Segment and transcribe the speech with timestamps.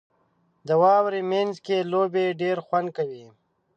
[0.67, 3.25] •د واورې مینځ کې لوبې ډېرې خوند کوي.